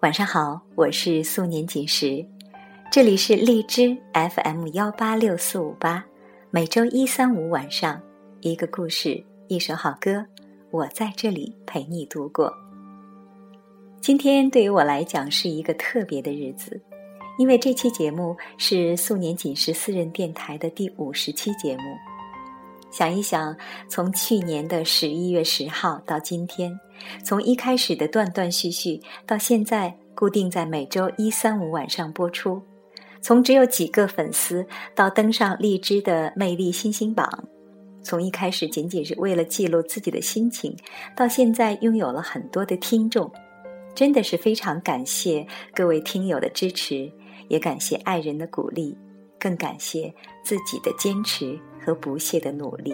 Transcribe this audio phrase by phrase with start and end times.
[0.00, 2.24] 晚上好，我是素年锦时，
[2.92, 6.04] 这里是荔枝 FM 幺八六四五八，
[6.50, 7.98] 每周一、三、五晚上
[8.42, 10.26] 一个故事，一首好歌，
[10.70, 12.52] 我在这里陪你度过。
[13.98, 16.78] 今天对于我来讲是一个特别的日子，
[17.38, 21.82] 因为这期节目是素年锦时私人电台的第五十期节目。
[22.90, 23.56] 想一想，
[23.88, 26.78] 从去年的十一月十号到今天，
[27.22, 32.62] 从一开始的断断续续，到现在固定在每周一、三、五晚上播出；
[33.20, 37.26] 从只有几个粉丝到登上荔枝的魅力新星榜；
[38.02, 40.76] 从一开始仅仅是为了记录自己的心情，
[41.16, 43.30] 到现在拥有了很多的听众，
[43.94, 47.10] 真的是非常感谢各位听友的支持，
[47.48, 48.96] 也感谢爱人的鼓励，
[49.38, 51.58] 更感谢自己的坚持。
[51.86, 52.92] 和不懈的努力。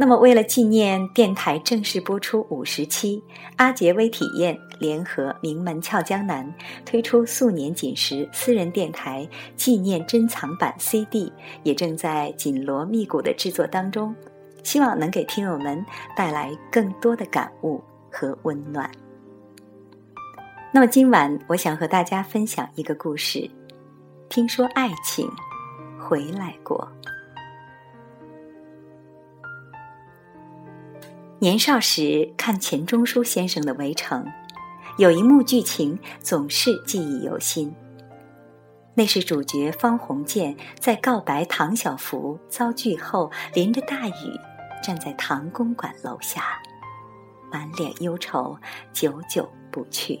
[0.00, 3.20] 那么，为了纪念电台正式播出五十期，
[3.56, 6.54] 阿杰微体验联合名门俏江南
[6.86, 11.32] 推出素年锦时私人电台纪念珍藏版 CD，
[11.64, 14.14] 也正在紧锣密鼓的制作当中，
[14.62, 15.84] 希望能给听友们
[16.16, 18.88] 带来更多的感悟和温暖。
[20.72, 23.50] 那么，今晚我想和大家分享一个故事：
[24.28, 25.28] 听说爱情
[25.98, 26.88] 回来过。
[31.40, 34.24] 年少时看钱钟书先生的《围城》，
[34.98, 37.72] 有一幕剧情总是记忆犹新。
[38.92, 44.40] 那是主角方鸿渐在告白唐晓芙遭拒后，淋着大雨
[44.82, 46.60] 站在唐公馆楼下，
[47.52, 48.58] 满脸忧愁，
[48.92, 50.18] 久久不去。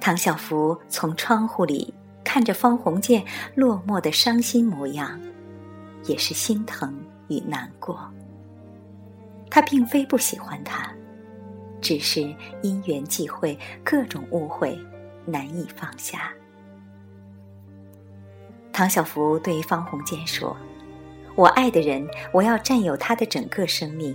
[0.00, 3.24] 唐晓芙从窗户里看着方鸿渐
[3.56, 5.20] 落寞的伤心模样，
[6.04, 6.96] 也是心疼。
[7.30, 7.98] 与难过，
[9.48, 10.92] 他并非不喜欢他，
[11.80, 12.20] 只是
[12.60, 14.78] 因缘际会，各种误会，
[15.24, 16.30] 难以放下。
[18.72, 20.56] 唐晓芙对方鸿渐说
[21.36, 24.14] ：“我爱的人，我要占有他的整个生命。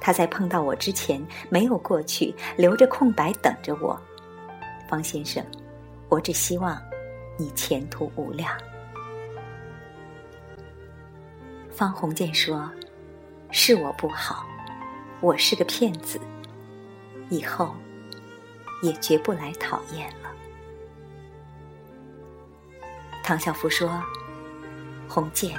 [0.00, 4.00] 他在碰到我之前没有过去，留着空白等着我。
[4.88, 5.44] 方先生，
[6.08, 6.80] 我只希望
[7.38, 8.56] 你前途无量。”
[11.74, 12.70] 方鸿渐说
[13.50, 14.46] ：“是我不好，
[15.20, 16.20] 我是个骗子，
[17.30, 17.74] 以后
[18.80, 20.30] 也绝不来讨厌了。”
[23.24, 24.00] 唐晓芙说
[25.10, 25.58] ：“鸿渐，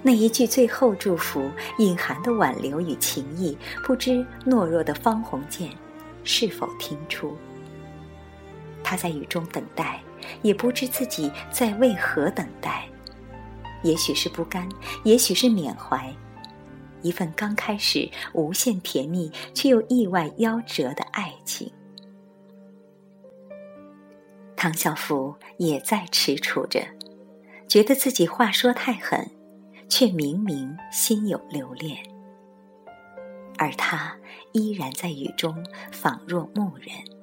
[0.03, 5.69] 那一句最后祝福，隐含的挽留与情意，不知懦弱的方鸿渐
[6.23, 7.37] 是否听出？
[8.85, 10.01] 他在雨中等待。
[10.43, 12.85] 也不知自己在为何等待，
[13.83, 14.69] 也许是不甘，
[15.05, 16.15] 也许是缅怀，
[17.03, 21.71] 一份刚开始无限甜蜜却又意外夭折的爱情。
[24.57, 26.83] 唐小芙也在踟蹰着，
[27.69, 29.31] 觉得自己话说太狠，
[29.89, 31.97] 却明明心有留恋，
[33.57, 34.17] 而他
[34.53, 37.18] 依然在雨中仿若木人。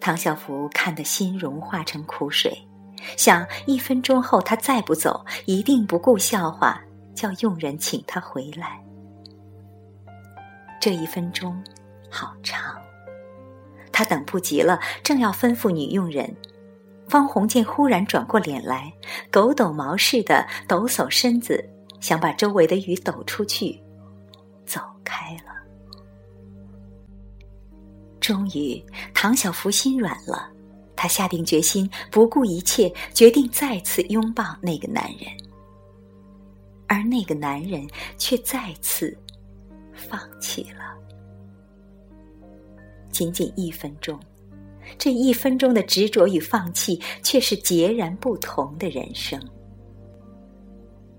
[0.00, 2.56] 唐晓芙看得心融化成苦水，
[3.16, 6.80] 想一分钟后他再不走，一定不顾笑话，
[7.14, 8.80] 叫佣人请他回来。
[10.80, 11.60] 这一分钟
[12.08, 12.76] 好长，
[13.92, 16.34] 他等不及了，正要吩咐女佣人，
[17.08, 18.92] 方鸿渐忽然转过脸来，
[19.30, 21.68] 狗抖毛似的抖擞身子，
[22.00, 23.82] 想把周围的雨抖出去，
[24.64, 25.57] 走开了。
[28.28, 28.84] 终于，
[29.14, 30.52] 唐晓芙心软了，
[30.94, 35.20] 她下定决心，不顾一切，决定再次拥抱那个男人。
[36.86, 37.88] 而那个男人
[38.18, 39.16] 却再次
[39.94, 40.94] 放弃了。
[43.10, 44.20] 仅仅一分钟，
[44.98, 49.42] 这一分钟的执着与放弃，却是截然不同的人生。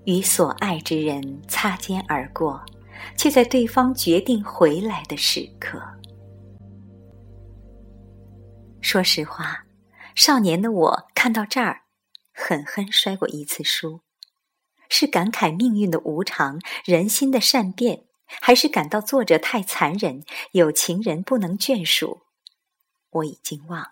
[0.06, 2.64] 与所爱之人擦肩而过，
[3.18, 5.82] 却在对方决定回来的时刻。
[8.92, 9.66] 说实话，
[10.16, 11.82] 少年的我看到这儿，
[12.34, 14.02] 狠狠摔过一次书。
[14.90, 18.06] 是感慨命运的无常，人心的善变，
[18.42, 22.22] 还是感到作者太残忍，有情人不能眷属？
[23.12, 23.90] 我已经忘了。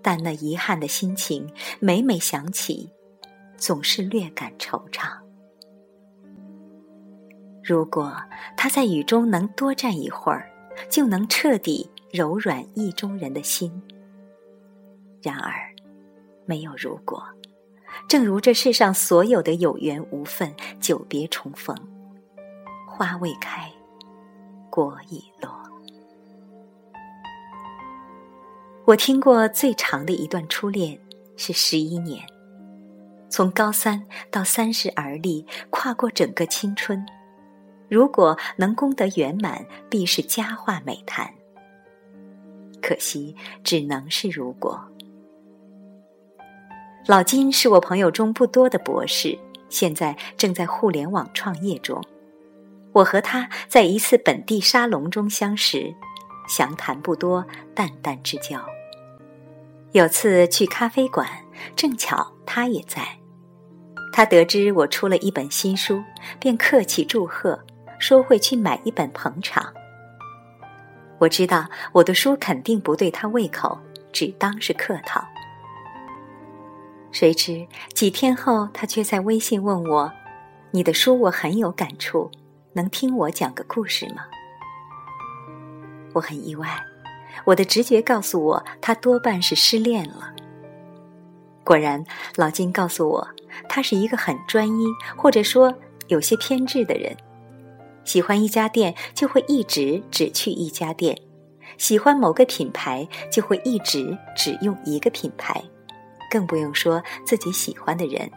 [0.00, 2.92] 但那遗憾的心情，每每想起，
[3.56, 5.18] 总是略感惆怅。
[7.64, 8.16] 如果
[8.56, 10.48] 他在雨中能多站一会儿，
[10.88, 11.90] 就能彻底。
[12.14, 13.82] 柔软意中人的心。
[15.20, 15.52] 然而，
[16.46, 17.20] 没有如果，
[18.08, 21.76] 正如这世上所有的有缘无分，久别重逢，
[22.86, 23.68] 花未开，
[24.70, 25.60] 果已落。
[28.84, 30.96] 我听过最长的一段初恋
[31.36, 32.24] 是十一年，
[33.28, 34.00] 从高三
[34.30, 37.04] 到三十而立，跨过整个青春。
[37.88, 41.28] 如果能功德圆满，必是佳话美谈。
[42.86, 44.78] 可惜，只能是如果。
[47.06, 49.38] 老金是我朋友中不多的博士，
[49.70, 51.98] 现在正在互联网创业中。
[52.92, 55.94] 我和他在一次本地沙龙中相识，
[56.46, 57.42] 详谈不多，
[57.74, 58.62] 淡淡之交。
[59.92, 61.26] 有次去咖啡馆，
[61.74, 63.02] 正巧他也在。
[64.12, 66.02] 他得知我出了一本新书，
[66.38, 67.58] 便客气祝贺。
[67.98, 69.72] 说会去买一本捧场。
[71.18, 73.78] 我知道我的书肯定不对他胃口，
[74.12, 75.24] 只当是客套。
[77.12, 80.12] 谁知几天后，他却在微信问我
[80.72, 82.30] ：“你的书我很有感触，
[82.72, 84.24] 能听我讲个故事吗？”
[86.12, 86.68] 我很意外，
[87.44, 90.32] 我的直觉告诉我，他多半是失恋了。
[91.62, 92.04] 果然，
[92.36, 93.28] 老金告诉我，
[93.68, 94.86] 他是一个很专一，
[95.16, 95.72] 或者说
[96.08, 97.16] 有些偏执的人。
[98.04, 101.16] 喜欢一家店，就会一直只去一家店；
[101.78, 105.62] 喜欢某个品牌，就会一直只用一个品牌，
[106.30, 108.30] 更不用说自己喜欢的人。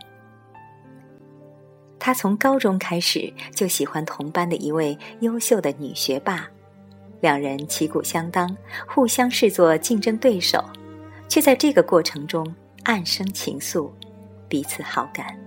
[2.00, 6.48] 他从高中开始就喜欢同班的一位优秀的女学霸，
[7.20, 8.56] 两人旗鼓相当，
[8.88, 10.64] 互相视作竞争对手，
[11.28, 13.90] 却在这个过程中暗生情愫，
[14.48, 15.47] 彼此好感。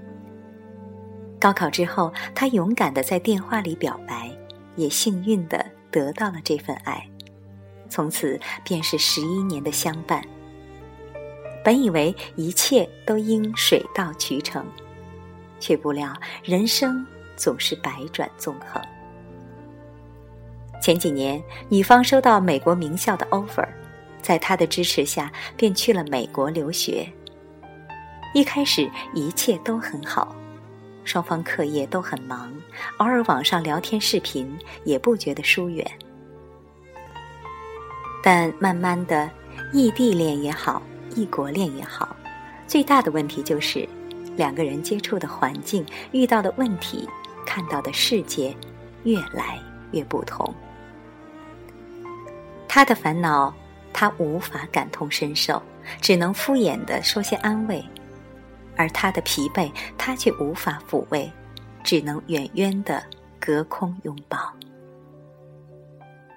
[1.40, 4.30] 高考之后，他勇敢的在电话里表白，
[4.76, 7.08] 也幸运的得到了这份爱，
[7.88, 10.22] 从此便是十一年的相伴。
[11.64, 14.64] 本以为一切都应水到渠成，
[15.58, 16.14] 却不料
[16.44, 17.06] 人生
[17.36, 18.80] 总是百转纵横。
[20.82, 23.66] 前几年，女方收到美国名校的 offer，
[24.20, 27.10] 在他的支持下，便去了美国留学。
[28.34, 30.34] 一开始一切都很好。
[31.10, 32.54] 双方课业都很忙，
[32.98, 35.84] 偶尔网上聊天视频也不觉得疏远。
[38.22, 39.28] 但慢慢的，
[39.72, 40.80] 异地恋也好，
[41.16, 42.14] 异国恋也好，
[42.64, 43.88] 最大的问题就是
[44.36, 47.08] 两个人接触的环境、遇到的问题、
[47.44, 48.56] 看到的世界
[49.02, 49.58] 越来
[49.90, 50.54] 越不同。
[52.68, 53.52] 他的烦恼，
[53.92, 55.60] 他无法感同身受，
[56.00, 57.84] 只能敷衍的说些安慰。
[58.80, 61.30] 而他的疲惫，他却无法抚慰，
[61.84, 63.04] 只能远远的
[63.38, 64.38] 隔空拥抱。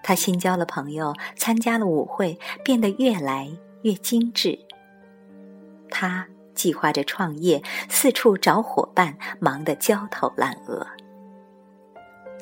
[0.04, 3.50] 他新交了朋友，参加了舞会，变得越来
[3.84, 4.60] 越精致。
[5.90, 10.86] 他计划着创业，四处找伙伴，忙得焦头烂额。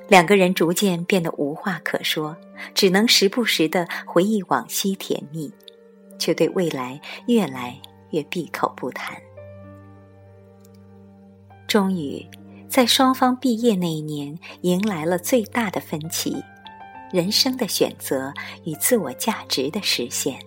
[0.07, 2.35] 两个人逐渐变得无话可说，
[2.73, 5.53] 只能时不时的回忆往昔甜蜜，
[6.17, 9.15] 却对未来越来越闭口不谈。
[11.71, 12.21] 终于，
[12.67, 16.35] 在双方毕业那一年，迎来了最大的分歧：
[17.13, 18.33] 人生的选择
[18.65, 20.37] 与自我价值的实现。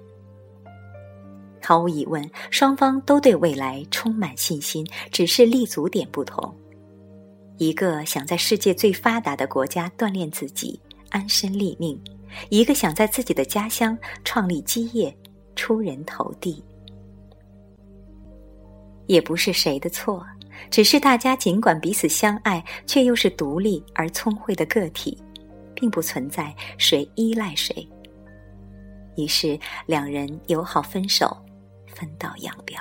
[1.62, 6.54] 毫无疑问，双方都对未来充满信心，只是立足点不同。
[7.56, 10.78] 一个想在世界最发达的国家锻炼自己，
[11.08, 11.96] 安身立命；
[12.50, 15.16] 一个想在自己的家乡创立基业，
[15.56, 16.62] 出人头地。
[19.06, 20.22] 也不是谁的错。
[20.70, 25.16] 只是大家尽管彼此相爱，却又是独立而聪慧的个体，
[25.74, 27.88] 并不存在谁依赖谁。
[29.16, 31.36] 于是两人友好分手，
[31.86, 32.76] 分道扬镳。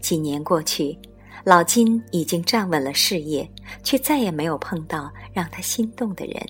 [0.00, 0.98] 几年过去，
[1.44, 3.48] 老金已经站稳了事业，
[3.82, 6.44] 却再也没有碰到让他心动的人。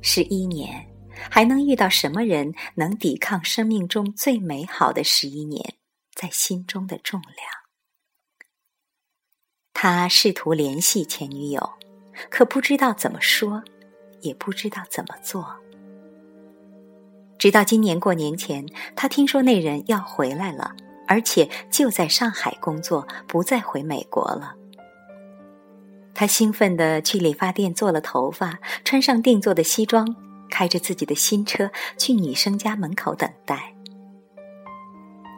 [0.00, 0.86] 十一年，
[1.28, 5.60] 还能遇到什么人能抵抗生命中最美好的十一年？
[6.18, 7.32] 在心中的重量。
[9.72, 11.74] 他试图联系前女友，
[12.28, 13.62] 可不知道怎么说，
[14.20, 15.60] 也不知道怎么做。
[17.38, 20.74] 直到今年过年前，他听说那人要回来了，
[21.06, 24.56] 而且就在上海工作，不再回美国了。
[26.14, 30.16] 他兴奋地去理发店做了头发，穿上定做的西装，
[30.50, 33.77] 开着自己的新车去女生家门口等待。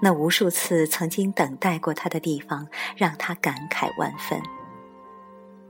[0.03, 2.67] 那无数次曾经等待过他的地方，
[2.97, 4.41] 让他感慨万分。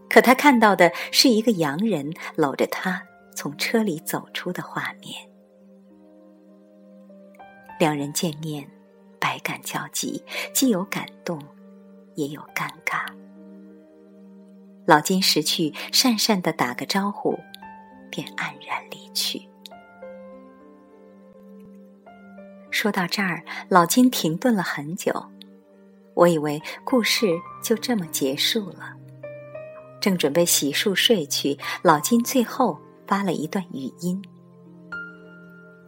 [0.09, 3.03] 可他看到的是一个洋人搂着他
[3.35, 5.29] 从车里走出的画面。
[7.79, 8.69] 两人见面，
[9.19, 10.23] 百感交集，
[10.53, 11.43] 既有感动，
[12.15, 13.07] 也有尴尬。
[14.87, 17.39] 老金识趣，讪讪的打个招呼，
[18.11, 19.50] 便黯然离去。
[22.81, 25.13] 说到这儿，老金停顿了很久，
[26.15, 27.27] 我以为故事
[27.63, 28.95] 就这么结束了。
[30.01, 34.25] 正准备洗漱睡去，老金最后发了一段语音。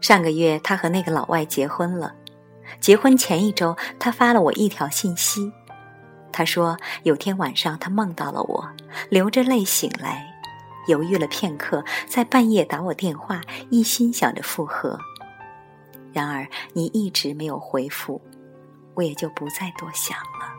[0.02, 2.14] 上个月他和那个老外结婚了，
[2.78, 5.50] 结婚前一周，他发了我一条信息。
[6.30, 8.68] 他说有天晚上他梦到了我，
[9.08, 10.30] 流着泪醒来，
[10.88, 14.99] 犹豫了片刻，在半夜打我电话，一心想着复合。
[16.12, 18.21] 然而你一直没有回复，
[18.95, 20.52] 我也就不再多想了。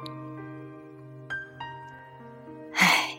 [2.74, 3.18] 唉，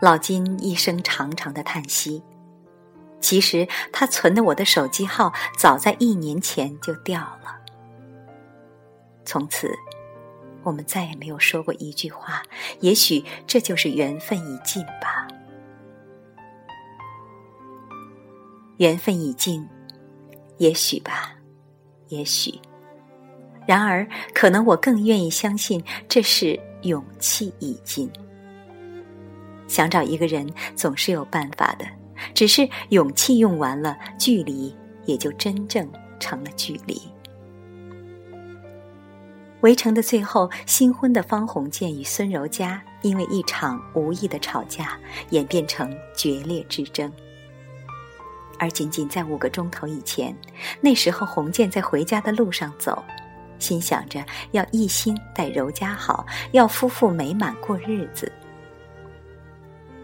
[0.00, 2.22] 老金一声长长的叹息。
[3.20, 7.58] 其实他存的我的手机号早在一年前就掉了。
[9.24, 9.70] 从此，
[10.62, 12.42] 我们再也没有说过一句话。
[12.80, 15.26] 也许这就是缘分已尽吧。
[18.76, 19.66] 缘分已尽，
[20.58, 21.33] 也许吧，
[22.14, 22.54] 也许。
[23.66, 28.08] 然而，可能我更愿意相信，这是勇气已尽。
[29.66, 31.86] 想找一个人，总是有办法的。
[32.34, 35.90] 只是勇气用完了，距离也就真正
[36.20, 37.00] 成了距离。
[39.62, 44.98] 围城的最后，新婚的方鸿渐与孙柔嘉因为一场无意的吵架，
[45.30, 47.10] 演变成决裂之争。
[48.64, 50.34] 而仅仅在五个钟头以前，
[50.80, 53.04] 那时候红建在回家的路上走，
[53.58, 58.32] 心想着要一心待柔嘉好，要夫妇美满过日子。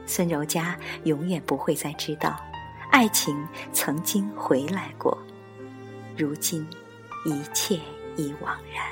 [0.04, 2.38] 孙柔嘉永远不会再知道，
[2.92, 3.34] 爱情
[3.72, 5.16] 曾经回来过，
[6.14, 6.68] 如今
[7.24, 7.80] 一切
[8.16, 8.84] 已惘然。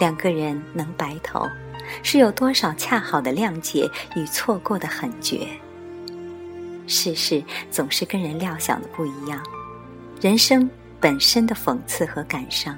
[0.00, 1.46] 两个人能白头，
[2.02, 3.86] 是有多少恰好的谅解
[4.16, 5.46] 与错过的狠绝？
[6.88, 9.40] 世事总是跟人料想的不一样，
[10.20, 10.68] 人生
[10.98, 12.76] 本身的讽刺和感伤，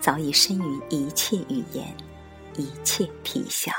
[0.00, 1.86] 早已深于一切语言，
[2.56, 3.72] 一切啼笑。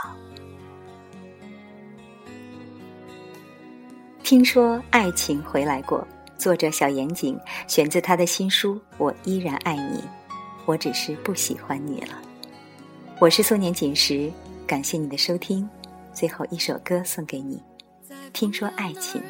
[4.23, 7.37] 听说爱情回来过，作者小严谨
[7.67, 9.99] 选自他的新书《我依然爱你》，
[10.65, 12.19] 我只是不喜欢你了。
[13.19, 14.31] 我是苏年锦时，
[14.65, 15.69] 感谢你的收听。
[16.13, 17.61] 最后一首歌送给你，
[18.31, 19.21] 听说爱情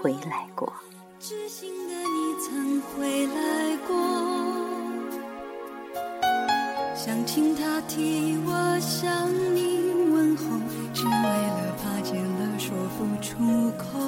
[0.00, 0.72] 回来过。
[1.20, 3.94] 知心的你曾回来过
[6.94, 10.44] 想请他替我向你问候，
[10.92, 13.98] 只为了怕见了说不出口。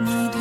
[0.00, 0.40] 你对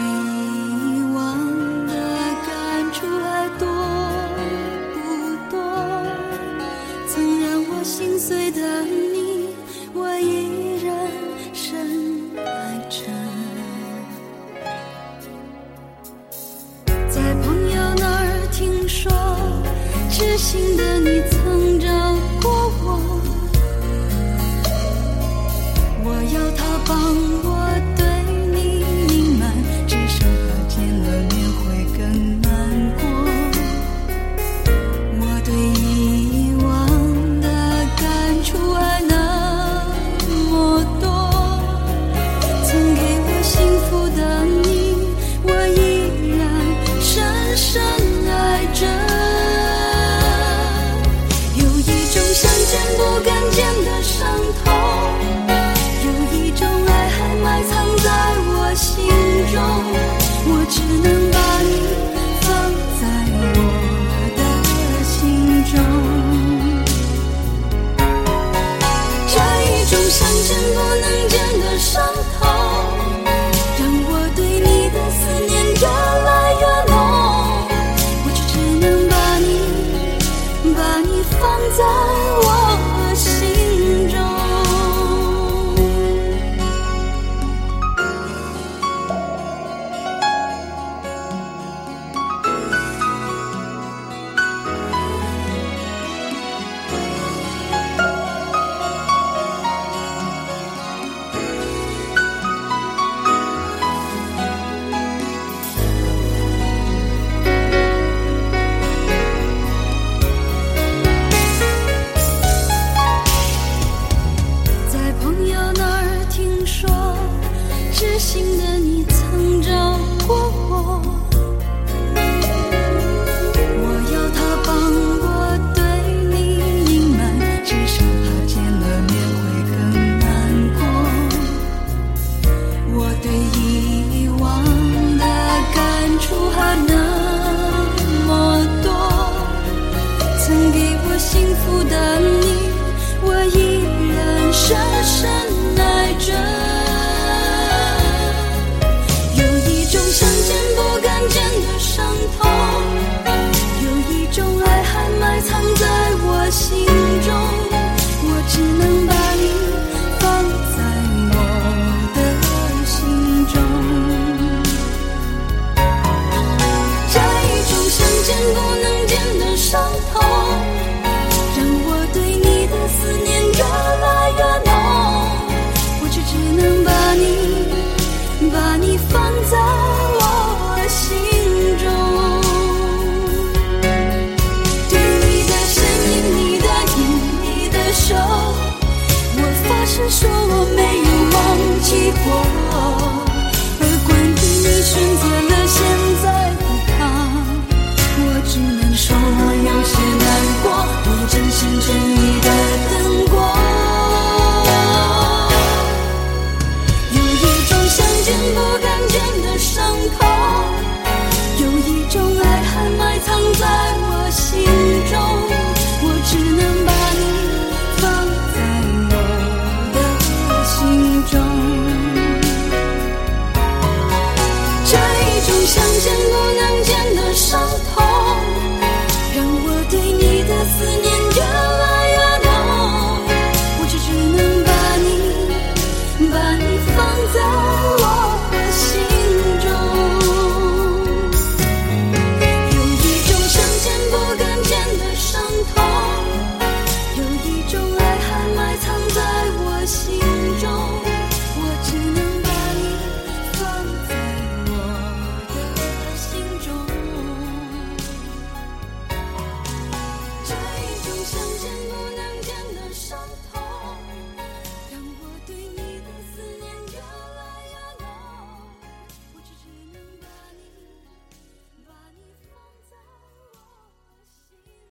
[20.55, 21.34] 心的你